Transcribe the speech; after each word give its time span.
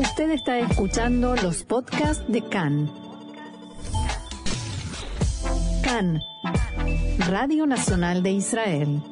Usted 0.00 0.30
está 0.30 0.58
escuchando 0.58 1.36
los 1.36 1.62
podcasts 1.62 2.24
de 2.26 2.40
CAN. 2.48 2.90
CAN, 5.84 6.18
Radio 7.28 7.66
Nacional 7.66 8.22
de 8.22 8.30
Israel. 8.30 9.02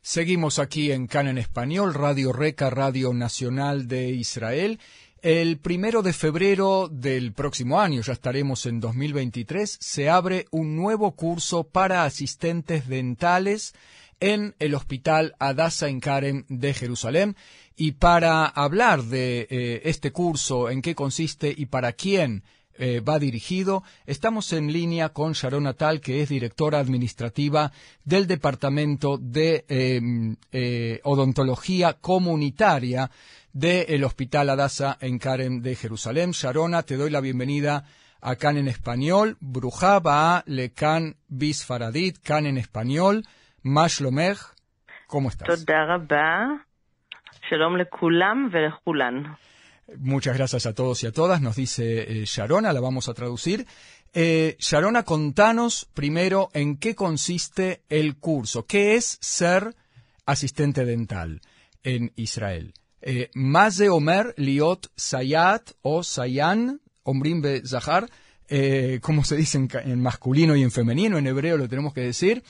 Seguimos 0.00 0.58
aquí 0.58 0.92
en 0.92 1.06
CAN 1.08 1.28
en 1.28 1.36
español, 1.36 1.92
Radio 1.92 2.32
Reca, 2.32 2.70
Radio 2.70 3.12
Nacional 3.12 3.86
de 3.86 4.08
Israel. 4.12 4.80
El 5.20 5.58
primero 5.58 6.00
de 6.00 6.14
febrero 6.14 6.88
del 6.90 7.34
próximo 7.34 7.82
año, 7.82 8.00
ya 8.00 8.14
estaremos 8.14 8.64
en 8.64 8.80
2023, 8.80 9.76
se 9.78 10.08
abre 10.08 10.46
un 10.50 10.74
nuevo 10.74 11.14
curso 11.14 11.64
para 11.64 12.04
asistentes 12.04 12.88
dentales 12.88 13.74
en 14.22 14.54
el 14.60 14.76
Hospital 14.76 15.34
Adasa 15.40 15.88
en 15.88 15.98
Karen 15.98 16.46
de 16.48 16.72
Jerusalén. 16.72 17.36
Y 17.76 17.92
para 17.92 18.46
hablar 18.46 19.02
de 19.02 19.48
eh, 19.50 19.82
este 19.84 20.12
curso, 20.12 20.70
en 20.70 20.80
qué 20.80 20.94
consiste 20.94 21.52
y 21.54 21.66
para 21.66 21.92
quién 21.92 22.44
eh, 22.78 23.00
va 23.00 23.18
dirigido, 23.18 23.82
estamos 24.06 24.52
en 24.52 24.72
línea 24.72 25.08
con 25.08 25.32
Sharon 25.32 25.64
Natal, 25.64 26.00
que 26.00 26.22
es 26.22 26.28
directora 26.28 26.78
administrativa 26.78 27.72
del 28.04 28.28
Departamento 28.28 29.18
de 29.18 29.64
em, 29.68 30.36
eh, 30.52 31.00
Odontología 31.02 31.94
Comunitaria 31.94 33.10
del 33.52 34.04
Hospital 34.04 34.50
Adasa 34.50 34.98
en 35.00 35.18
Karen 35.18 35.62
de 35.62 35.74
Jerusalén. 35.74 36.30
Sharona, 36.30 36.84
te 36.84 36.96
doy 36.96 37.10
la 37.10 37.20
bienvenida 37.20 37.84
a 38.20 38.36
Can 38.36 38.56
en 38.56 38.68
Español. 38.68 39.36
Brujaba 39.40 40.44
Le 40.46 40.70
Can 40.70 41.16
Bis 41.28 41.64
Faradit, 41.64 42.18
Can 42.22 42.46
en 42.46 42.56
Español. 42.56 43.26
Mashlomech, 43.62 44.38
¿cómo 45.06 45.28
estás? 45.28 45.46
Muchas 49.98 50.36
gracias 50.36 50.66
a 50.66 50.74
todos 50.74 51.02
y 51.02 51.06
a 51.06 51.12
todas, 51.12 51.40
nos 51.40 51.56
dice 51.56 52.22
eh, 52.22 52.24
Sharona, 52.24 52.72
la 52.72 52.80
vamos 52.80 53.08
a 53.08 53.14
traducir. 53.14 53.66
Eh, 54.12 54.56
Sharona, 54.58 55.04
contanos 55.04 55.88
primero 55.92 56.50
en 56.54 56.76
qué 56.76 56.94
consiste 56.94 57.82
el 57.88 58.16
curso. 58.16 58.66
¿Qué 58.66 58.94
es 58.94 59.18
ser 59.20 59.74
asistente 60.24 60.84
dental 60.84 61.40
en 61.82 62.12
Israel? 62.16 62.74
Eh, 63.00 63.30
de 63.34 63.88
Omer 63.88 64.34
Liot 64.36 64.90
Sayat 64.94 65.72
o 65.82 66.02
Sayan, 66.02 66.80
Omrim 67.02 67.42
Be 67.42 67.62
Zahar, 67.66 68.08
como 69.00 69.24
se 69.24 69.36
dice 69.36 69.58
en, 69.58 70.02
masculino 70.02 70.54
y 70.56 70.62
en 70.62 70.70
femenino, 70.70 71.18
en 71.18 71.26
hebreo 71.26 71.56
lo 71.56 71.68
tenemos 71.68 71.94
que 71.94 72.02
decir. 72.02 72.42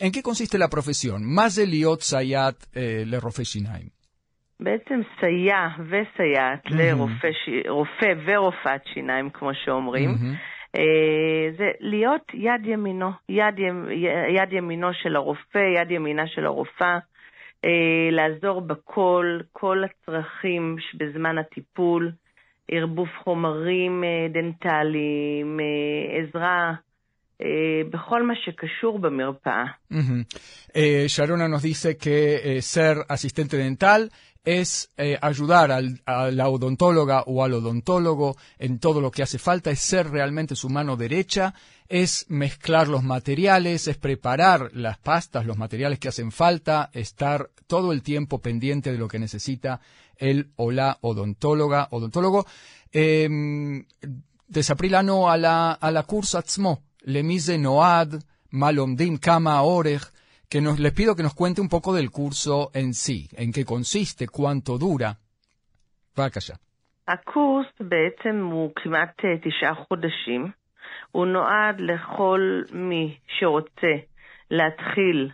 ¿En 0.00 0.12
qué 0.12 0.22
consiste 0.22 0.58
la 0.58 0.68
profesión? 0.68 1.24
más 1.24 1.56
de 1.56 1.66
liot 1.66 2.00
sayat 2.00 2.56
le 3.06 3.18
רופא 3.18 3.44
שיניים. 3.44 3.88
בעצם 4.60 5.00
סייע 5.20 5.68
וסייעת 5.78 6.70
לרופא 6.70 8.12
ורופאת 8.26 8.80
שיניים, 8.94 9.30
כמו 9.30 9.50
שאומרים. 9.54 10.10
זה 11.58 11.70
להיות 11.80 12.22
יד 12.34 12.66
ימינו, 12.66 13.10
יד, 13.28 13.58
יד 14.36 14.52
ימינו 14.52 14.88
של 14.92 15.16
הרופא, 15.16 15.58
יד 15.76 15.90
ימינה 15.90 16.26
של 16.26 16.46
הרופאה, 16.46 16.98
לעזור 18.12 18.60
בכל, 18.60 19.38
כל 19.52 19.84
הצרכים 19.84 20.76
בזמן 20.94 21.38
הטיפול, 21.38 22.12
ערבוב 22.70 23.08
חומרים 23.24 24.04
דנטליים, 24.32 25.60
עזרה 26.18 26.72
Eh, 30.72 31.06
Sharona 31.08 31.48
nos 31.48 31.62
dice 31.62 31.96
que 31.96 32.58
eh, 32.58 32.62
ser 32.62 33.04
asistente 33.08 33.56
dental 33.56 34.10
es 34.44 34.92
eh, 34.98 35.18
ayudar 35.20 35.72
a 35.72 36.30
la 36.30 36.48
odontóloga 36.48 37.22
o 37.22 37.42
al 37.42 37.54
odontólogo 37.54 38.36
en 38.58 38.78
todo 38.78 39.00
lo 39.00 39.10
que 39.10 39.22
hace 39.22 39.38
falta, 39.38 39.70
es 39.70 39.80
ser 39.80 40.10
realmente 40.10 40.54
su 40.54 40.68
mano 40.68 40.96
derecha, 40.96 41.54
es 41.88 42.26
mezclar 42.28 42.88
los 42.88 43.02
materiales, 43.02 43.88
es 43.88 43.96
preparar 43.96 44.70
las 44.74 44.98
pastas, 44.98 45.46
los 45.46 45.56
materiales 45.56 45.98
que 45.98 46.08
hacen 46.08 46.30
falta, 46.30 46.90
estar 46.92 47.50
todo 47.66 47.92
el 47.92 48.02
tiempo 48.02 48.40
pendiente 48.40 48.92
de 48.92 48.98
lo 48.98 49.08
que 49.08 49.18
necesita 49.18 49.80
el 50.18 50.50
o 50.56 50.70
la 50.70 50.98
odontóloga, 51.00 51.88
odontólogo. 51.90 52.46
Eh, 52.92 53.28
desaprilano 54.46 55.30
a 55.30 55.36
la, 55.38 55.72
a 55.72 55.90
la 55.90 56.02
cursa 56.02 56.42
Lemise 57.04 57.58
Noad, 57.58 58.10
Malomdim 58.50 59.18
Kama 59.18 59.62
Orej, 59.62 60.02
que 60.50 60.60
nos, 60.60 60.78
les 60.78 60.92
pido 60.92 61.14
que 61.16 61.22
nos 61.22 61.34
cuente 61.34 61.60
un 61.60 61.68
poco 61.68 61.92
del 61.92 62.10
curso 62.10 62.70
en 62.74 62.94
sí, 62.94 63.28
en 63.36 63.52
qué 63.52 63.64
consiste, 63.64 64.28
cuánto 64.28 64.78
dura. 64.78 65.16
בבקשה. 66.18 66.54
הקורס 67.08 67.66
בעצם 67.80 68.44
הוא 68.52 68.70
כמעט 68.76 69.24
תשעה 69.42 69.74
חודשים. 69.74 70.50
הוא 71.10 71.26
נועד 71.26 71.80
לכל 71.80 72.62
מי 72.72 73.16
שרוצה 73.38 73.94
להתחיל 74.50 75.30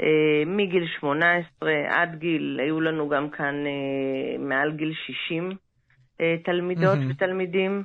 אה, 0.00 0.42
מגיל 0.46 0.86
18 1.00 1.72
עד 1.88 2.18
גיל, 2.18 2.60
היו 2.62 2.80
לנו 2.80 3.08
גם 3.08 3.30
כאן 3.30 3.54
אה, 3.66 4.38
מעל 4.38 4.72
גיל 4.76 4.92
60 5.26 5.50
אה, 6.20 6.36
תלמידות 6.44 6.98
mm-hmm. 6.98 7.10
ותלמידים. 7.10 7.84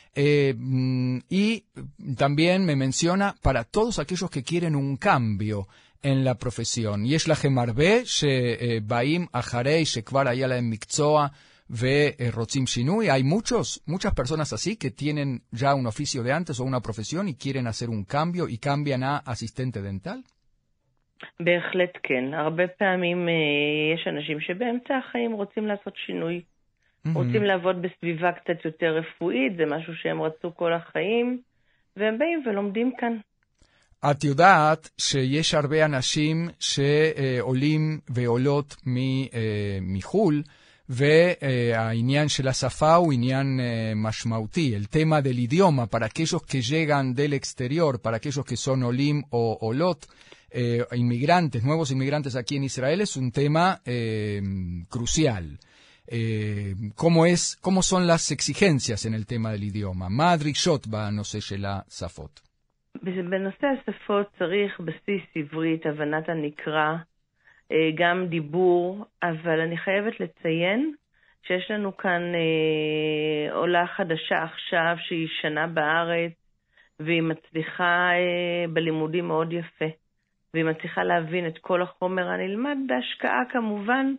eh, 0.14 0.54
mm, 0.56 1.18
y 1.28 1.64
también 2.16 2.64
me 2.64 2.76
menciona 2.76 3.34
para 3.42 3.64
todos 3.64 3.98
aquellos 3.98 4.30
que 4.30 4.42
quieren 4.42 4.74
un 4.76 4.96
cambio 4.96 5.68
en 6.02 6.24
la 6.24 6.36
profesión. 6.36 7.04
Y 7.04 7.14
es 7.14 7.28
la 7.28 7.36
gemarbe, 7.36 8.04
baim 8.82 9.28
ajarei, 9.32 9.84
shekvar 9.84 10.28
ayala 10.28 10.56
en 10.56 10.68
mikzoa, 10.68 11.32
ve 11.68 12.16
rotzim 12.32 12.64
shinui. 12.64 13.08
Hay 13.08 13.24
muchos, 13.24 13.82
muchas 13.86 14.14
personas 14.14 14.52
así 14.52 14.76
que 14.76 14.90
tienen 14.90 15.42
ya 15.50 15.74
un 15.74 15.86
oficio 15.86 16.22
de 16.22 16.32
antes 16.32 16.60
o 16.60 16.64
una 16.64 16.80
profesión 16.80 17.28
y 17.28 17.34
quieren 17.34 17.66
hacer 17.66 17.90
un 17.90 18.04
cambio 18.04 18.48
y 18.48 18.58
cambian 18.58 19.02
a 19.02 19.18
asistente 19.18 19.82
dental. 19.82 20.24
בהחלט 21.40 21.90
כן. 22.02 22.34
הרבה 22.34 22.66
פעמים 22.66 23.28
יש 23.94 24.08
אנשים 24.08 24.40
שבאמצע 24.40 24.96
החיים 24.96 25.32
רוצים 25.32 25.66
לעשות 25.66 25.94
שינוי. 25.96 26.42
Mm-hmm. 27.07 27.09
רוצים 27.13 27.43
לעבוד 27.43 27.75
בסביבה 27.81 28.31
קצת 28.31 28.65
יותר 28.65 28.87
רפואית, 28.99 29.57
זה 29.57 29.63
משהו 29.65 29.93
שהם 29.95 30.21
רצו 30.21 30.55
כל 30.55 30.73
החיים, 30.73 31.41
והם 31.97 32.19
באים 32.19 32.43
ולומדים 32.45 32.91
כאן. 32.97 33.17
את 34.11 34.23
יודעת 34.23 34.89
שיש 34.97 35.53
הרבה 35.53 35.85
אנשים 35.85 36.49
שעולים 36.59 37.99
ועולות 38.09 38.75
מ- 38.85 38.97
אה, 39.33 39.77
מחו"ל, 39.81 40.43
והעניין 40.89 42.27
של 42.27 42.47
השפה 42.47 42.95
הוא 42.95 43.13
עניין 43.13 43.59
אה, 43.59 43.91
משמעותי. 43.95 44.75
אל 44.75 44.83
תמה 44.83 45.21
דל 45.21 45.37
אידיומה, 45.37 45.85
פרקשוס 45.85 46.45
כז'גן 46.45 47.13
דל 47.13 47.33
אקסטריור, 47.35 47.97
פרקשוס 47.97 48.45
כסון 48.47 48.83
עולים 48.83 49.21
או 49.33 49.57
עולות. 49.61 50.07
אה, 50.55 50.77
אינמיגרנטס, 50.91 51.63
נוויבוס 51.63 51.91
אינמיגרנטס 51.91 52.35
אקי 52.35 52.55
אין 52.55 52.63
ישראל, 52.63 53.05
סונטמה 53.05 53.73
קרוסיאל. 54.89 55.45
Eh, 56.13 56.73
cómo, 56.95 57.25
es, 57.25 57.57
cómo 57.61 57.81
son 57.81 58.05
las 58.05 58.31
exigencias 58.31 59.05
en 59.05 59.13
el 59.13 59.25
tema 59.25 59.51
del 59.51 59.63
idioma. 59.63 60.09
Shotba 60.09 61.09
no 61.11 61.23
sé 61.23 61.57
la 61.57 61.83
Safot. 61.87 62.41
בנושא 63.29 63.67
השפות 63.67 64.27
צריך 64.39 64.79
בסיס 64.79 65.21
עברית, 65.35 65.85
הבנת 65.85 66.29
הנקרא, 66.29 66.95
גם 67.95 68.27
דיבור, 68.27 69.05
אבל 69.23 69.59
אני 69.59 69.77
חייבת 69.77 70.19
לציין 70.19 70.93
שיש 71.47 71.71
לנו 71.71 71.97
כאן 71.97 72.21
אה, 72.35 73.53
עולה 73.53 73.87
חדשה 73.87 74.43
עכשיו 74.43 74.95
שהיא 74.99 75.27
שנה 75.41 75.67
בארץ, 75.67 76.31
והיא 76.99 77.21
מצליחה 77.21 78.09
אה, 78.13 78.67
בלימודים 78.73 79.27
מאוד 79.27 79.53
יפה, 79.53 79.85
והיא 80.53 80.65
מצליחה 80.65 81.03
להבין 81.03 81.47
את 81.47 81.57
כל 81.57 81.81
החומר 81.81 82.27
הנלמד 82.27 82.77
בהשקעה 82.87 83.41
כמובן 83.49 84.13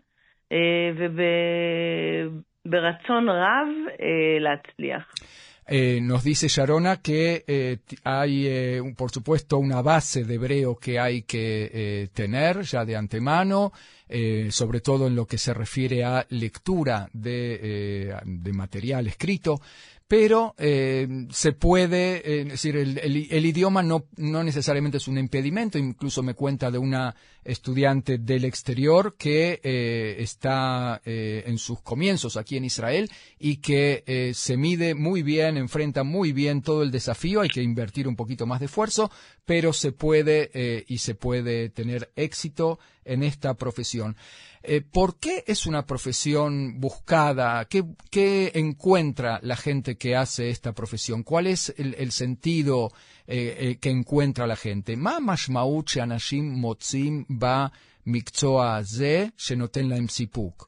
Eh, 5.67 6.01
nos 6.03 6.25
dice 6.25 6.49
Sharona 6.49 7.01
que 7.01 7.45
eh, 7.47 7.79
hay, 8.05 8.47
eh, 8.47 8.83
por 8.97 9.11
supuesto, 9.11 9.59
una 9.59 9.81
base 9.81 10.25
de 10.25 10.35
hebreo 10.35 10.77
que 10.77 10.99
hay 10.99 11.23
que 11.23 12.11
tener 12.13 12.63
ya 12.63 12.85
de 12.85 12.97
antemano, 12.97 13.73
eh, 14.15 14.49
sobre 14.51 14.83
todo 14.83 15.07
en 15.07 15.17
lo 15.17 15.25
que 15.25 15.39
se 15.39 15.55
refiere 15.55 16.05
a 16.05 16.27
lectura 16.29 17.09
de, 17.15 17.59
eh, 17.63 18.53
material 18.53 19.07
escrito, 19.07 19.63
pero 20.07 20.55
eh, 20.59 21.09
se 21.31 21.53
puede, 21.53 22.43
es 22.43 22.49
decir, 22.49 22.77
el, 22.77 22.99
el, 22.99 23.47
idioma 23.47 23.83
no, 23.83 24.05
no 24.19 24.45
necesariamente 24.45 24.99
es 24.99 25.09
un 25.09 25.17
impedimento, 25.17 25.79
incluso 25.79 26.23
me 26.23 26.35
cuenta 26.35 26.71
de 26.71 26.77
una 26.77 27.17
estudiante 27.43 28.19
del 28.19 28.45
exterior 28.45 29.17
que 29.17 29.59
eh, 29.63 30.17
está 30.19 31.01
en 31.07 31.57
sus 31.57 31.81
comienzos 31.81 32.37
aquí 32.37 32.59
en 32.59 32.67
Israel 32.67 33.11
y 33.39 33.57
que 33.57 34.33
se 34.35 34.59
mide 34.59 34.95
muy 34.95 35.23
bien, 35.23 35.57
enfrenta 35.57 36.05
muy 36.05 36.33
bien 36.33 36.61
todo 36.61 36.83
el 36.83 36.91
desafío, 36.91 37.41
hay 37.41 37.49
que 37.49 37.63
invertir 37.63 38.07
un 38.07 38.15
poquito 38.15 38.45
más 38.45 38.61
de 38.61 38.67
esfuerzo, 38.67 39.11
pero 39.47 39.73
se 39.73 39.93
puede 39.93 40.85
y 40.87 40.99
se 40.99 41.15
puede 41.15 41.71
tener 41.71 42.13
éxito 42.15 42.79
en 43.06 43.24
esta 43.24 43.54
profesión. 43.54 44.16
Eh, 44.64 44.82
¿Por 44.82 45.20
qué 45.20 45.44
es 45.48 45.66
una 45.66 45.86
profesión 45.86 46.80
buscada? 46.80 47.66
¿Qué, 47.66 47.84
¿Qué, 48.12 48.52
encuentra 48.56 49.40
la 49.42 49.56
gente 49.56 49.98
que 49.98 50.16
hace 50.16 50.50
esta 50.50 50.74
profesión? 50.74 51.24
¿Cuál 51.24 51.48
es 51.48 51.74
el, 51.78 51.96
el 51.98 52.12
sentido 52.12 52.90
eh, 53.28 53.58
eh, 53.60 53.78
que 53.80 53.90
encuentra 53.90 54.46
la 54.48 54.56
gente? 54.56 54.96
מה 54.98 55.16
המשמעות 55.16 55.88
שאנשים 55.88 56.52
מוצאים 56.52 57.24
במקצוע 57.30 58.76
הזה 58.76 59.26
שנותן 59.38 59.86
להם 59.86 60.08
סיפוק? 60.08 60.68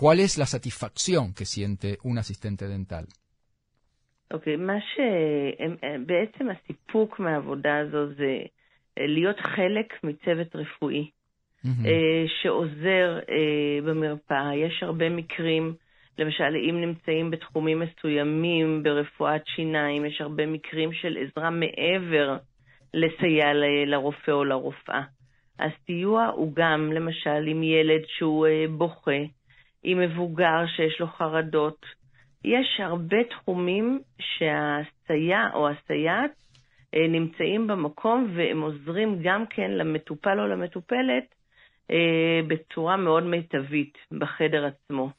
¿Cuál 0.00 0.20
es 0.20 0.38
la 0.38 0.46
satisfacción 0.46 1.34
que 1.34 1.44
siente 1.44 1.98
un 2.04 2.18
asistente 2.18 2.66
dental? 2.68 3.06
אוקיי, 4.30 4.54
okay, 4.54 4.58
מה 4.58 4.78
שבעצם 4.80 6.48
הסיפוק 6.50 7.20
מהעבודה 7.20 7.78
הזו 7.78 8.14
זה 8.14 8.38
להיות 8.96 9.36
חלק 9.40 10.04
מצוות 10.04 10.56
רפואי. 10.56 11.10
Mm-hmm. 11.65 11.87
שעוזר 12.41 13.19
במרפאה. 13.85 14.55
יש 14.55 14.83
הרבה 14.83 15.09
מקרים, 15.09 15.73
למשל, 16.19 16.55
אם 16.69 16.81
נמצאים 16.81 17.31
בתחומים 17.31 17.79
מסוימים 17.79 18.83
ברפואת 18.83 19.47
שיניים, 19.47 20.05
יש 20.05 20.21
הרבה 20.21 20.45
מקרים 20.45 20.93
של 20.93 21.17
עזרה 21.17 21.49
מעבר 21.49 22.37
לסייע 22.93 23.53
לרופא 23.85 24.31
או 24.31 24.43
לרופאה. 24.43 25.01
הסיוע 25.59 26.25
הוא 26.25 26.51
גם, 26.55 26.91
למשל, 26.93 27.47
עם 27.47 27.63
ילד 27.63 28.01
שהוא 28.07 28.47
בוכה, 28.69 29.21
עם 29.83 29.99
מבוגר 29.99 30.65
שיש 30.75 30.99
לו 30.99 31.07
חרדות. 31.07 31.85
יש 32.45 32.79
הרבה 32.79 33.17
תחומים 33.29 33.99
שהסייע 34.19 35.49
או 35.53 35.69
הסייעת 35.69 36.31
נמצאים 36.95 37.67
במקום 37.67 38.27
והם 38.35 38.61
עוזרים 38.61 39.19
גם 39.23 39.45
כן 39.49 39.71
למטופל 39.71 40.39
או 40.39 40.47
למטופלת 40.47 41.34
בצורה 42.48 42.96
מאוד 42.96 43.22
מיטבית 43.22 43.98
בחדר 44.12 44.66
עצמו. 44.66 45.10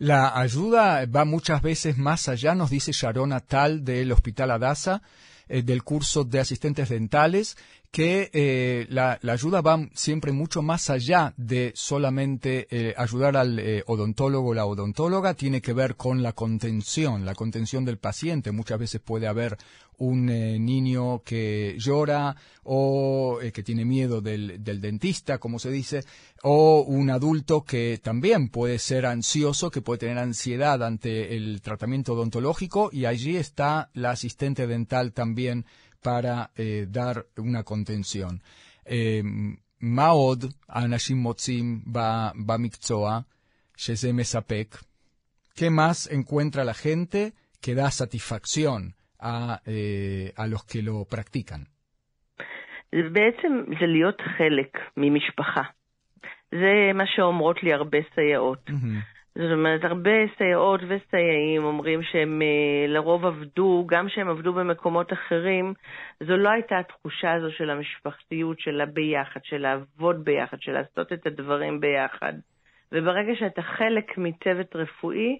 La 0.00 0.34
ayuda 0.34 1.04
va 1.06 1.24
muchas 1.24 1.60
veces 1.62 1.98
más 1.98 2.28
allá, 2.28 2.54
nos 2.54 2.70
dice 2.70 2.92
Sharona 2.92 3.40
Tal 3.40 3.84
del 3.84 4.12
Hospital 4.12 4.50
Adasa, 4.52 5.02
eh, 5.47 5.61
del 5.61 5.83
curso 5.83 6.23
de 6.23 6.39
asistentes 6.39 6.89
dentales, 6.89 7.57
que 7.95 8.29
eh, 8.33 8.87
la, 8.89 9.17
la, 9.21 9.31
ayuda 9.31 9.61
va 9.61 9.87
siempre 9.93 10.33
mucho 10.33 10.61
más 10.61 10.89
allá 10.89 11.33
de 11.37 11.71
solamente 11.75 12.67
eh, 12.69 12.93
ayudar 12.97 13.37
al 13.37 13.57
eh, 13.57 13.83
odontólogo 13.87 14.49
o 14.49 14.53
la 14.53 14.65
odontóloga, 14.65 15.33
tiene 15.33 15.61
que 15.61 15.71
ver 15.71 15.95
con 15.95 16.21
la 16.21 16.33
contención, 16.33 17.23
la 17.23 17.35
contención 17.35 17.85
del 17.85 17.97
paciente. 17.97 18.51
Muchas 18.51 18.79
veces 18.79 18.99
puede 18.99 19.27
haber 19.27 19.57
un 19.97 20.29
eh, 20.29 20.59
niño 20.59 21.23
que 21.23 21.77
llora 21.79 22.35
o 22.63 23.39
que 23.53 23.63
tiene 23.63 23.85
miedo 23.85 24.19
del, 24.19 24.61
del, 24.61 24.81
dentista, 24.81 25.37
como 25.37 25.57
se 25.57 25.71
dice, 25.71 26.03
o 26.44 26.82
un 26.82 27.10
adulto 27.10 27.64
que 27.64 27.98
también 28.02 28.48
puede 28.48 28.78
ser 28.78 29.06
ansioso, 29.06 29.70
que 29.70 29.82
puede 29.82 29.98
tener 29.98 30.18
ansiedad 30.18 30.82
ante 30.82 31.36
el 31.36 31.60
tratamiento 31.60 32.14
odontológico 32.14 32.90
y 32.92 33.04
allí 33.04 33.36
está 33.36 33.90
la 33.94 34.10
asistente 34.10 34.66
dental 34.66 35.12
también 35.12 35.66
para 36.02 36.50
eh, 36.56 36.86
dar 36.88 37.26
una 37.36 37.62
contención. 37.62 38.42
מה 39.80 40.08
עוד 40.08 40.44
האנשים 40.68 41.16
מוצאים 41.16 41.84
במקצוע 42.46 43.20
שזה 43.76 44.12
מספק? 44.12 44.76
¿Qué 45.56 45.70
más 45.70 46.10
encuentra 46.10 46.64
la 46.64 46.74
gente 46.74 47.32
que 47.62 47.74
da 47.74 47.90
satisfacción 47.90 48.94
a, 49.18 49.60
eh, 49.66 50.32
a 50.36 50.46
los 50.46 50.64
que 50.64 50.82
lo 50.82 51.04
practican? 51.04 51.66
בעצם 53.12 53.52
זה 53.80 53.86
להיות 53.86 54.20
חלק 54.38 54.78
ממשפחה. 54.96 55.62
זה 56.59 56.91
מה 56.93 57.03
שאומרות 57.07 57.63
לי 57.63 57.73
הרבה 57.73 57.97
סייעות. 58.15 58.69
Mm-hmm. 58.69 59.15
זאת 59.35 59.51
אומרת, 59.51 59.83
הרבה 59.83 60.11
סייעות 60.37 60.81
וסייעים 60.87 61.63
אומרים 61.63 62.03
שהם 62.03 62.41
לרוב 62.87 63.25
עבדו, 63.25 63.85
גם 63.87 64.09
שהם 64.09 64.29
עבדו 64.29 64.53
במקומות 64.53 65.13
אחרים, 65.13 65.73
זו 66.19 66.37
לא 66.37 66.49
הייתה 66.49 66.79
התחושה 66.79 67.33
הזו 67.33 67.51
של 67.51 67.69
המשפחתיות, 67.69 68.59
של 68.59 68.81
הביחד, 68.81 69.39
של 69.43 69.57
לעבוד 69.57 70.25
ביחד, 70.25 70.57
של 70.61 70.71
לעשות 70.71 71.13
את 71.13 71.27
הדברים 71.27 71.79
ביחד. 71.79 72.33
וברגע 72.91 73.35
שאתה 73.35 73.61
חלק 73.61 74.17
מצוות 74.17 74.75
רפואי, 74.75 75.39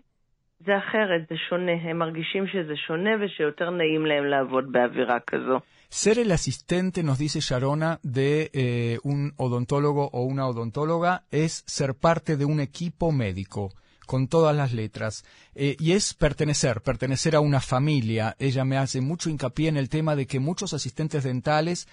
זה 0.66 0.78
אחרת, 0.78 1.22
זה 1.30 1.36
שונה. 1.48 1.72
הם 1.82 1.98
מרגישים 1.98 2.46
שזה 2.46 2.76
שונה 2.86 3.10
ושיותר 3.20 3.70
נעים 3.70 4.06
להם 4.06 4.24
לעבוד 4.24 4.72
באווירה 4.72 5.20
כזו. 5.26 5.58
Ser 5.92 6.20
el 6.20 6.30
asistente, 6.30 7.02
nos 7.02 7.18
dice 7.18 7.40
Sharona, 7.40 7.98
de 8.04 8.48
eh, 8.52 8.98
un 9.02 9.32
odontólogo 9.36 10.08
o 10.12 10.22
una 10.22 10.46
odontóloga 10.46 11.22
es 11.32 11.64
ser 11.66 11.94
parte 11.94 12.36
de 12.36 12.44
un 12.44 12.60
equipo 12.60 13.10
médico 13.10 13.70
con 14.05 14.27
todas 14.27 14.55
las 14.55 14.73
letras. 14.73 15.23
Eh, 15.55 15.75
y 15.79 15.93
es 15.93 16.13
pertenecer, 16.13 16.81
pertenecer 16.81 17.35
a 17.35 17.39
una 17.39 17.61
familia. 17.61 18.35
Ella 18.39 18.65
me 18.65 18.77
hace 18.77 19.01
mucho 19.01 19.29
hincapié 19.29 19.69
en 19.69 19.77
el 19.77 19.89
tema 19.89 20.15
de 20.15 20.27
que 20.27 20.39
muchos 20.39 20.73
asistentes 20.73 21.23
dentales 21.23 21.87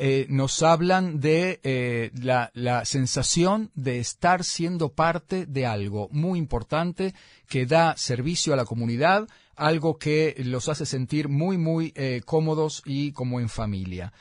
eh, 0.00 0.26
nos 0.28 0.62
hablan 0.62 1.18
de 1.18 1.58
eh, 1.64 2.12
la, 2.14 2.84
sensación 2.84 3.72
de 3.74 3.98
estar 3.98 4.44
siendo 4.44 4.90
parte 4.90 5.44
de 5.44 5.66
algo 5.66 6.08
muy 6.12 6.38
importante 6.38 7.14
que 7.48 7.66
da 7.66 7.96
servicio 7.96 8.52
a 8.52 8.56
la 8.56 8.64
comunidad, 8.64 9.26
algo 9.56 9.98
que 9.98 10.36
los 10.38 10.68
hace 10.68 10.86
sentir 10.86 11.28
muy, 11.28 11.58
muy 11.58 11.92
eh, 11.96 12.22
cómodos 12.24 12.80
y 12.86 13.10
como 13.10 13.40
en 13.40 13.48
familia. 13.48 14.12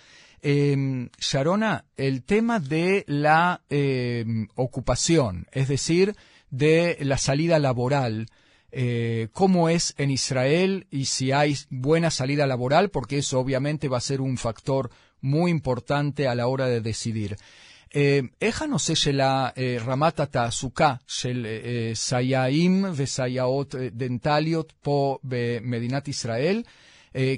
Eh, 0.41 1.09
Sharona, 1.19 1.85
el 1.95 2.23
tema 2.23 2.59
de 2.59 3.03
la 3.07 3.61
em, 3.69 4.47
ocupación, 4.55 5.45
es 5.51 5.67
decir, 5.67 6.15
de 6.49 6.97
la 7.01 7.17
salida 7.17 7.59
laboral, 7.59 8.27
eh, 8.71 9.29
cómo 9.31 9.69
es 9.69 9.95
en 9.97 10.11
Israel 10.11 10.87
y 10.91 11.05
si 11.05 11.31
hay 11.31 11.55
buena 11.69 12.09
salida 12.11 12.45
laboral, 12.47 12.89
porque 12.89 13.17
eso 13.17 13.39
obviamente 13.39 13.87
va 13.87 13.97
a 13.97 14.01
ser 14.01 14.21
un 14.21 14.37
factor 14.37 14.89
muy 15.21 15.51
importante 15.51 16.27
a 16.27 16.35
la 16.35 16.47
hora 16.47 16.67
de 16.67 16.81
decidir. 16.81 17.37
איך 18.41 18.61
הנושא 18.61 18.93
של 18.93 19.21
רמת 19.85 20.19
התעסוקה 20.19 20.93
של 21.07 21.47
סייעים 21.93 22.85
וסייעות 22.95 23.75
דנטליות 23.91 24.73
פה 24.81 25.17
במדינת 25.23 26.07
ישראל, 26.07 26.61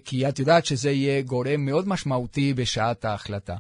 כי 0.06 0.30
את 0.30 0.40
יודעת 0.40 0.66
שזה 0.66 0.92
יהיה 0.92 1.22
גורם 1.22 1.66
מאוד 1.66 1.88
משמעותי 1.88 2.54
בשעת 2.54 3.06
ההחלטה. 3.06 3.56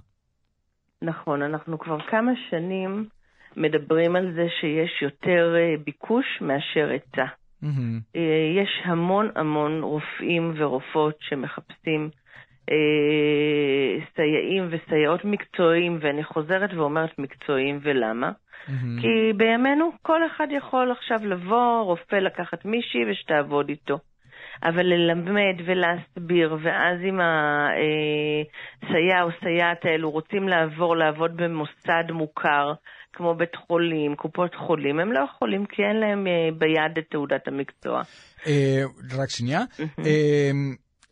נכון, 1.01 1.41
אנחנו 1.41 1.79
כבר 1.79 1.97
כמה 2.11 2.31
שנים 2.49 3.09
מדברים 3.57 4.15
על 4.15 4.33
זה 4.33 4.47
שיש 4.59 5.01
יותר 5.01 5.55
ביקוש 5.85 6.25
מאשר 6.41 6.89
היצע. 6.89 7.25
Mm-hmm. 7.63 8.17
יש 8.55 8.81
המון 8.83 9.29
המון 9.35 9.83
רופאים 9.83 10.53
ורופאות 10.57 11.15
שמחפשים 11.19 12.09
אה, 12.71 14.05
סייעים 14.15 14.67
וסייעות 14.69 15.25
מקצועיים, 15.25 15.97
ואני 16.01 16.23
חוזרת 16.23 16.73
ואומרת 16.73 17.19
מקצועיים, 17.19 17.79
ולמה? 17.81 18.31
Mm-hmm. 18.31 19.01
כי 19.01 19.33
בימינו 19.37 19.89
כל 20.01 20.21
אחד 20.27 20.47
יכול 20.51 20.91
עכשיו 20.91 21.27
לבוא, 21.27 21.81
רופא 21.81 22.15
לקחת 22.15 22.65
מישהי 22.65 23.11
ושתעבוד 23.11 23.69
איתו. 23.69 23.99
אבל 24.63 24.85
ללמד 24.85 25.61
ולהסביר, 25.65 26.57
ואז 26.61 26.97
אם 27.09 27.19
הסייע 27.21 29.23
או 29.23 29.29
סייעת 29.43 29.85
האלו 29.85 30.11
רוצים 30.11 30.47
לעבור 30.47 30.97
לעבוד 30.97 31.37
במוסד 31.37 32.03
מוכר, 32.11 32.73
כמו 33.12 33.34
בית 33.34 33.56
חולים, 33.66 34.16
קופות 34.16 34.54
חולים, 34.66 35.00
הם 35.00 35.12
לא 35.12 35.20
יכולים 35.34 35.66
כי 35.66 35.82
אין 35.82 35.96
להם 35.96 36.26
ביד 36.58 36.98
את 36.98 37.04
תעודת 37.10 37.48
המקצוע. 37.48 38.02
רק 39.18 39.30
שנייה. 39.30 39.64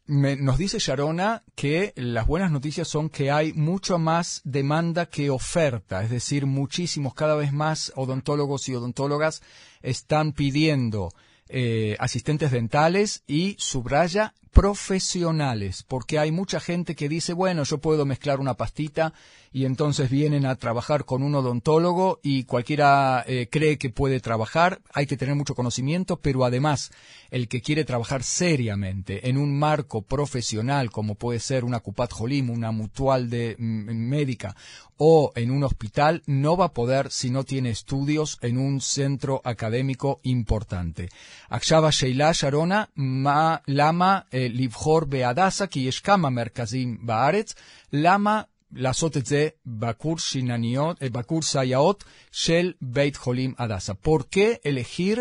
Me, 0.08 0.36
nos 0.36 0.58
dice 0.58 0.78
Sharona 0.78 1.42
que 1.54 1.92
las 1.96 2.26
buenas 2.26 2.50
noticias 2.50 2.88
son 2.88 3.08
que 3.08 3.30
hay 3.30 3.52
mucho 3.52 3.98
más 3.98 4.42
demanda 4.44 5.06
que 5.06 5.30
oferta, 5.30 6.02
es 6.02 6.10
decir, 6.10 6.44
muchísimos, 6.44 7.14
cada 7.14 7.36
vez 7.36 7.52
más 7.52 7.92
odontólogos 7.94 8.68
y 8.68 8.74
odontólogas 8.74 9.42
están 9.80 10.32
pidiendo 10.32 11.10
eh, 11.48 11.96
asistentes 12.00 12.50
dentales 12.50 13.22
y 13.26 13.56
subraya 13.58 14.34
profesionales, 14.52 15.84
porque 15.86 16.18
hay 16.18 16.32
mucha 16.32 16.60
gente 16.60 16.94
que 16.94 17.08
dice, 17.08 17.32
bueno, 17.32 17.62
yo 17.62 17.78
puedo 17.78 18.04
mezclar 18.04 18.40
una 18.40 18.54
pastita 18.54 19.12
y 19.57 19.65
entonces 19.65 20.11
vienen 20.11 20.45
a 20.45 20.55
trabajar 20.55 21.03
con 21.03 21.23
un 21.23 21.33
odontólogo 21.33 22.19
y 22.21 22.43
cualquiera 22.43 23.23
eh, 23.25 23.47
cree 23.49 23.79
que 23.79 23.89
puede 23.89 24.19
trabajar, 24.19 24.81
hay 24.93 25.07
que 25.07 25.17
tener 25.17 25.33
mucho 25.33 25.55
conocimiento, 25.55 26.17
pero 26.17 26.45
además 26.45 26.91
el 27.31 27.47
que 27.47 27.63
quiere 27.63 27.83
trabajar 27.83 28.21
seriamente 28.21 29.29
en 29.29 29.35
un 29.35 29.57
marco 29.57 30.03
profesional 30.03 30.91
como 30.91 31.15
puede 31.15 31.39
ser 31.39 31.65
una 31.65 31.79
Cupat 31.79 32.13
Jolim, 32.13 32.51
una 32.51 32.71
mutual 32.71 33.31
de 33.31 33.55
mm, 33.57 33.95
médica 33.95 34.55
o 34.97 35.31
en 35.35 35.49
un 35.49 35.63
hospital 35.63 36.21
no 36.27 36.55
va 36.55 36.65
a 36.65 36.73
poder 36.73 37.09
si 37.09 37.31
no 37.31 37.43
tiene 37.43 37.71
estudios 37.71 38.37
en 38.41 38.59
un 38.59 38.79
centro 38.79 39.41
académico 39.43 40.19
importante. 40.21 41.09
Akshava 41.49 41.89
Sheila 41.89 42.31
Sharona 42.31 42.89
ma 42.93 43.63
lama 43.65 44.27
eh, 44.29 44.49
livhor 44.49 45.07
beadasa 45.07 45.67
ki 45.67 45.89
merkazim 46.29 46.99
baaretz 47.01 47.55
lama 47.89 48.47
לעשות 48.71 49.17
את 49.17 49.25
זה 49.25 49.47
בקורס 49.65 50.31
שינניות, 50.31 51.03
בקורס 51.03 51.51
סייעות 51.51 52.03
של 52.31 52.71
בית 52.81 53.15
חולים 53.15 53.53
הדסה? 53.59 53.93
¿Por 53.93 54.21
qué 54.31 54.69
elegir 54.69 55.17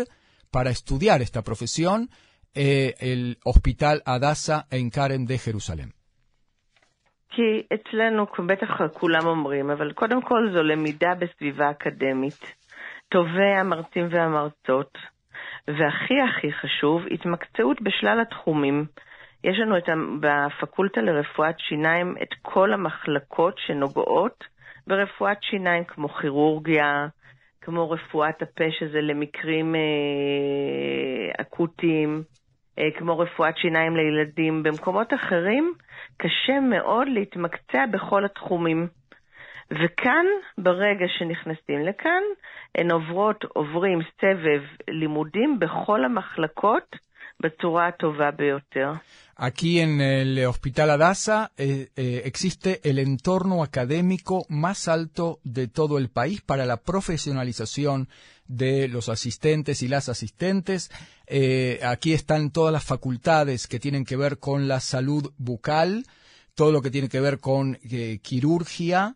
para 0.51 0.69
estudiar 0.69 1.21
esta 1.21 1.41
profesión 1.41 2.07
eh, 2.55 2.93
el 2.99 3.37
Hospital 3.45 4.01
Adasa 4.05 4.65
en 4.71 4.89
Karen 4.89 5.25
de 5.25 5.37
Jerusalén? 5.37 5.89
כי 7.29 7.75
אצלנו, 7.75 8.25
בטח 8.47 8.67
כולם 8.93 9.25
אומרים, 9.25 9.69
אבל 9.69 9.91
קודם 9.93 10.21
כל 10.21 10.49
זו 10.53 10.63
למידה 10.63 11.09
בסביבה 11.19 11.71
אקדמית. 11.71 12.53
טובי 13.09 13.53
המרצים 13.59 14.07
והמרצות, 14.11 14.97
והכי 15.67 16.13
הכי 16.29 16.51
חשוב, 16.53 17.01
התמקצעות 17.11 17.81
בשלל 17.81 18.21
התחומים. 18.21 18.85
יש 19.43 19.59
לנו 19.59 19.77
את, 19.77 19.89
בפקולטה 20.19 21.01
לרפואת 21.01 21.59
שיניים 21.59 22.15
את 22.21 22.33
כל 22.41 22.73
המחלקות 22.73 23.57
שנוגעות 23.57 24.43
ברפואת 24.87 25.43
שיניים, 25.43 25.83
כמו 25.83 26.09
כירורגיה, 26.09 27.07
כמו 27.61 27.89
רפואת 27.89 28.41
הפה, 28.41 28.63
שזה 28.79 29.01
למקרים 29.01 29.75
אה, 29.75 31.41
אקוטיים, 31.41 32.23
אה, 32.79 32.83
כמו 32.97 33.19
רפואת 33.19 33.57
שיניים 33.57 33.95
לילדים. 33.95 34.63
במקומות 34.63 35.13
אחרים 35.13 35.73
קשה 36.17 36.59
מאוד 36.59 37.07
להתמקצע 37.07 37.85
בכל 37.91 38.25
התחומים. 38.25 38.87
וכאן, 39.71 40.25
ברגע 40.57 41.05
שנכנסים 41.07 41.79
לכאן, 41.85 42.23
הן 42.77 42.91
עוברות, 42.91 43.43
עוברים 43.43 43.99
סבב 44.21 44.61
לימודים 44.87 45.59
בכל 45.59 46.05
המחלקות. 46.05 47.06
Aquí 49.35 49.79
en 49.79 50.01
el 50.01 50.43
Hospital 50.45 50.89
Adasa 50.89 51.51
eh, 51.57 51.89
eh, 51.95 52.23
existe 52.25 52.81
el 52.83 52.97
entorno 52.97 53.63
académico 53.63 54.47
más 54.49 54.87
alto 54.87 55.39
de 55.43 55.67
todo 55.67 55.99
el 55.99 56.09
país 56.09 56.41
para 56.41 56.65
la 56.65 56.77
profesionalización 56.77 58.09
de 58.47 58.87
los 58.87 59.09
asistentes 59.09 59.83
y 59.83 59.87
las 59.87 60.09
asistentes. 60.09 60.89
Eh, 61.27 61.79
aquí 61.83 62.13
están 62.13 62.49
todas 62.49 62.73
las 62.73 62.83
facultades 62.83 63.67
que 63.67 63.79
tienen 63.79 64.05
que 64.05 64.17
ver 64.17 64.39
con 64.39 64.67
la 64.67 64.79
salud 64.79 65.31
bucal, 65.37 66.05
todo 66.55 66.71
lo 66.71 66.81
que 66.81 66.89
tiene 66.89 67.09
que 67.09 67.19
ver 67.19 67.39
con 67.39 67.77
quirurgia, 68.23 69.15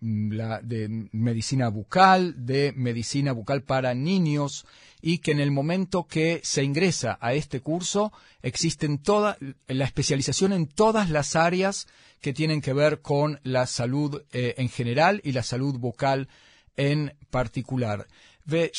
la, 0.00 0.60
de 0.62 1.08
medicina 1.12 1.68
bucal, 1.68 2.34
de 2.46 2.72
medicina 2.76 3.32
bucal 3.32 3.62
para 3.62 3.94
niños, 3.94 4.66
y 5.00 5.18
que 5.18 5.30
en 5.30 5.40
el 5.40 5.50
momento 5.50 6.06
que 6.06 6.40
se 6.42 6.62
ingresa 6.62 7.18
a 7.20 7.32
este 7.32 7.60
curso 7.60 8.12
existen 8.42 8.98
toda 8.98 9.38
la 9.66 9.84
especialización 9.84 10.52
en 10.52 10.66
todas 10.66 11.10
las 11.10 11.36
áreas 11.36 11.86
que 12.20 12.32
tienen 12.32 12.60
que 12.60 12.72
ver 12.72 13.00
con 13.00 13.40
la 13.44 13.66
salud 13.66 14.22
eh, 14.32 14.54
en 14.58 14.68
general 14.68 15.20
y 15.24 15.32
la 15.32 15.42
salud 15.42 15.78
vocal 15.78 16.28
en 16.76 17.14
particular. 17.30 18.06
Ve 18.44 18.72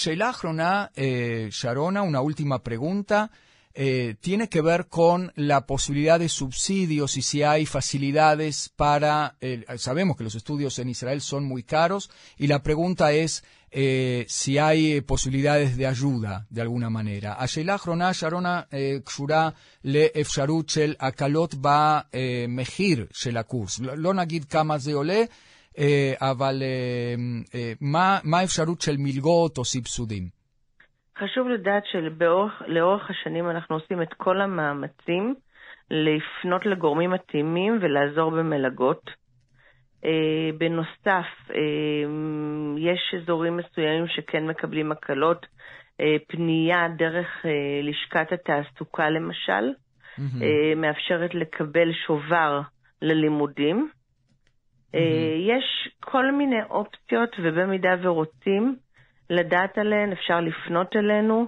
eh, 0.95 1.50
Sharona, 1.51 2.01
una 2.01 2.21
última 2.21 2.63
pregunta 2.63 3.31
Eh, 3.76 4.14
tiene 4.20 4.49
que 4.49 4.61
ver 4.61 4.87
con 4.87 5.32
la 5.34 5.66
posibilidad 5.66 6.20
de 6.20 6.28
subsidios 6.28 7.16
y 7.16 7.23
si 7.23 7.42
hay 7.42 7.66
facilidades 7.66 8.70
para... 8.76 9.37
sabemos 9.78 10.16
que 10.16 10.23
los 10.23 10.37
estudios 10.37 10.78
en 10.78 10.88
Israel 10.90 11.20
son 11.20 11.44
muy 11.44 11.64
caros 11.64 12.08
y 12.38 12.46
la 12.46 12.62
pregunta 12.62 13.11
es 13.11 13.42
eh, 13.73 14.26
si 14.28 14.58
hay 14.58 15.00
posibilidades 15.00 15.76
de 15.76 15.88
ayuda 15.88 16.46
de 16.50 16.61
alguna 16.61 16.88
manera. 16.88 17.37
השאלה 17.38 17.73
האחרונה, 17.73 18.14
שרונה, 18.14 18.62
קשורה 19.04 19.49
לאפשרות 19.84 20.68
של 20.68 20.94
הקלות 21.00 21.54
במחיר 21.61 23.06
של 23.12 23.37
הקורס. 23.37 23.80
לא 23.80 24.14
נגיד 24.14 24.44
כמה 24.44 24.78
זה 24.78 24.94
עולה, 24.94 25.23
אבל 26.20 26.62
מה 27.80 28.38
האפשרות 28.40 28.80
של 28.80 28.96
מלגות 28.96 29.58
או 29.58 29.64
סבסודים? 29.64 30.38
חשוב 31.19 31.47
לדעת 31.47 31.83
שלאורך 31.85 33.09
השנים 33.09 33.49
אנחנו 33.49 33.75
עושים 33.75 34.01
את 34.01 34.13
כל 34.13 34.41
המאמצים 34.41 35.35
לפנות 35.91 36.65
לגורמים 36.65 37.11
מתאימים 37.11 37.77
ולעזור 37.81 38.31
במלגות. 38.31 39.09
Uh, 40.03 40.07
בנוסף, 40.57 41.25
uh, 41.49 41.53
יש 42.77 43.15
אזורים 43.17 43.57
מסוימים 43.57 44.07
שכן 44.07 44.47
מקבלים 44.47 44.91
הקלות, 44.91 45.45
uh, 45.45 46.03
פנייה 46.27 46.88
דרך 46.97 47.45
לשכת 47.83 48.31
התעסוקה 48.31 49.09
למשל, 49.09 49.69
mm-hmm. 50.17 50.75
מאפשרת 50.75 51.35
לקבל 51.35 51.93
שובר 51.93 52.61
ללימודים. 53.01 53.89
Mm-hmm. 54.91 54.97
יש 55.39 55.89
כל 55.99 56.31
מיני 56.31 56.63
אופציות, 56.69 57.35
ובמידה 57.43 57.95
ורוצים 58.01 58.75
לדעת 59.30 59.78
עליהן, 59.78 60.12
אפשר 60.12 60.40
לפנות 60.40 60.96
אלינו. 60.96 61.46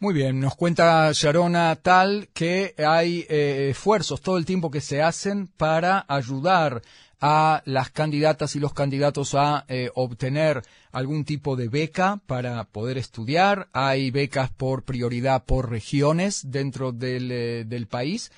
Muy 0.00 0.14
bien, 0.14 0.40
nos 0.40 0.56
cuenta 0.56 1.12
Sharona 1.12 1.76
Tal 1.76 2.28
que 2.34 2.74
hay 2.78 3.24
eh, 3.28 3.68
esfuerzos 3.70 4.20
todo 4.20 4.38
el 4.38 4.46
tiempo 4.46 4.70
que 4.70 4.80
se 4.80 5.02
hacen 5.02 5.46
para 5.56 6.04
ayudar 6.08 6.82
a 7.20 7.62
las 7.64 7.90
candidatas 7.90 8.56
y 8.56 8.60
los 8.60 8.74
candidatos 8.74 9.34
a 9.34 9.64
eh, 9.68 9.90
obtener 9.94 10.62
algún 10.92 11.24
tipo 11.24 11.56
de 11.56 11.68
beca 11.68 12.20
para 12.26 12.64
poder 12.64 12.96
estudiar. 12.98 13.68
Hay 13.72 14.10
becas 14.10 14.50
por 14.50 14.84
prioridad 14.84 15.44
por 15.44 15.70
regiones 15.70 16.50
dentro 16.50 16.92
del, 16.92 17.30
eh, 17.30 17.64
del 17.64 17.86
país. 17.86 18.32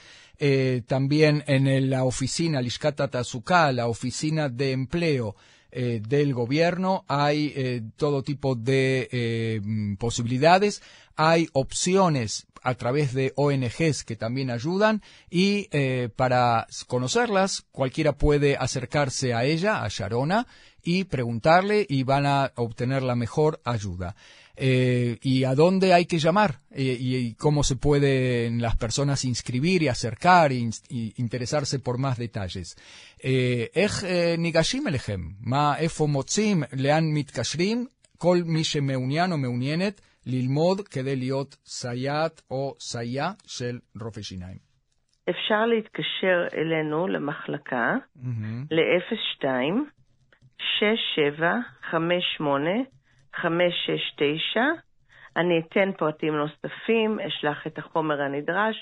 también 0.88 1.44
en 1.48 1.90
la 1.90 2.04
oficina 2.04 2.62
Lishkata 2.62 3.10
Tazuka, 3.10 3.72
la 3.72 3.88
oficina 3.88 4.50
de 4.50 4.72
empleo 4.72 5.36
eh, 5.78 6.02
del 6.08 6.34
gobierno, 6.34 7.04
hay 7.10 7.52
eh, 7.54 7.82
todo 7.98 8.24
tipo 8.24 8.56
de 8.56 9.10
eh, 9.12 9.62
posibilidades, 10.00 10.82
hay 11.18 11.50
opciones 11.52 12.48
a 12.64 12.76
través 12.76 13.14
de 13.14 13.34
ONGs 13.36 14.06
que 14.06 14.16
también 14.16 14.52
ayudan 14.52 15.02
y 15.30 15.68
para 16.16 16.66
conocerlas 16.88 17.66
cualquiera 17.74 18.14
puede 18.14 18.56
acercarse 18.56 19.34
a 19.34 19.44
ella, 19.44 19.84
a 19.84 19.90
Sharona, 19.90 20.48
y 20.82 21.04
preguntarle 21.04 21.86
y 21.90 22.04
van 22.04 22.26
a 22.26 22.54
obtener 22.56 23.04
la 23.04 23.16
mejor 23.16 23.62
ayuda. 23.66 24.16
Eh, 24.58 25.18
y 25.22 25.44
a 25.44 25.54
dónde 25.54 25.94
hay 25.94 26.06
que 26.06 26.18
llamar 26.18 26.52
eh, 26.72 26.98
y, 27.00 27.36
cómo 27.36 27.64
se 27.64 27.76
pueden 27.76 28.62
las 28.62 28.76
personas 28.78 29.26
inscribir 29.26 29.84
y 29.84 29.90
acercar 29.90 30.52
e 30.52 30.70
interesarse 31.18 31.80
por 31.80 31.98
más 31.98 32.18
detalles. 32.18 32.76
איך 33.76 34.04
ניגשים 34.38 34.88
אליכם? 34.88 35.20
מה, 35.42 35.78
איפה 35.78 36.08
מוצאים, 36.08 36.64
לאן 36.74 37.04
מתקשרים? 37.14 37.88
כל 38.18 38.38
מי 38.46 38.64
שמעוניין 38.64 39.32
או 39.32 39.38
מעוניינת 39.38 40.02
ללמוד 40.26 40.88
כדי 40.88 41.16
להיות 41.16 41.58
סייעת 41.66 42.42
או 42.52 42.76
סייע 42.80 43.32
של 43.48 43.80
רופא 44.02 44.22
שיניים. 44.22 44.58
אפשר 45.30 45.66
להתקשר 45.66 46.58
אלינו 46.58 47.08
למחלקה 47.08 47.96
mm-hmm. 48.18 48.68
ל-02 48.72 49.46
67 50.80 51.54
58 51.90 52.70
569, 53.35 54.61
אני 55.37 55.61
אתן 55.61 55.91
פרטים 55.99 56.35
נוספים, 56.35 57.19
אשלח 57.21 57.67
את 57.67 57.79
החומר 57.79 58.23
הנדרש. 58.23 58.77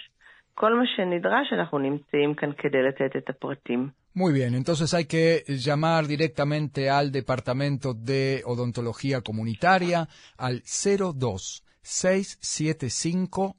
כל 0.54 0.74
מה 0.74 0.84
שנדרש, 0.96 1.52
אנחנו 1.52 1.78
נמצאים 1.78 2.34
כאן 2.34 2.50
כדי 2.58 2.82
לתת 2.88 3.16
את 3.16 3.30
הפרטים. 3.30 3.88
Muy 4.14 4.32
bien, 4.32 4.54
entonces 4.56 4.94
hay 4.94 5.04
que 5.04 5.44
llamar 5.46 6.06
directamente 6.08 6.90
al 6.90 7.12
Departamento 7.12 7.94
de 7.94 8.42
Odontología 8.44 9.20
Comunitaria 9.20 10.08
al 10.36 10.62
02 10.64 11.62
675 11.82 13.54